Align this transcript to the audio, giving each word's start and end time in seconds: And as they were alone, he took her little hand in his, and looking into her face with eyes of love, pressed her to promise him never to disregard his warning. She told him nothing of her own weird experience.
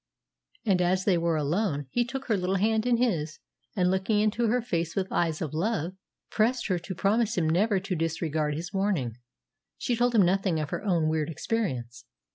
And 0.65 0.81
as 0.81 1.05
they 1.05 1.15
were 1.15 1.35
alone, 1.37 1.85
he 1.91 2.03
took 2.03 2.25
her 2.25 2.35
little 2.35 2.55
hand 2.55 2.87
in 2.87 2.97
his, 2.97 3.37
and 3.75 3.91
looking 3.91 4.19
into 4.19 4.47
her 4.47 4.59
face 4.59 4.95
with 4.95 5.11
eyes 5.11 5.43
of 5.43 5.53
love, 5.53 5.93
pressed 6.31 6.65
her 6.69 6.79
to 6.79 6.95
promise 6.95 7.37
him 7.37 7.47
never 7.47 7.79
to 7.81 7.95
disregard 7.95 8.55
his 8.55 8.73
warning. 8.73 9.17
She 9.77 9.95
told 9.95 10.15
him 10.15 10.23
nothing 10.25 10.59
of 10.59 10.71
her 10.71 10.83
own 10.83 11.07
weird 11.07 11.29
experience. 11.29 12.05